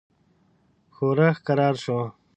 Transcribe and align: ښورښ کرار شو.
ښورښ 0.95 1.37
کرار 1.47 1.75
شو. 1.83 1.99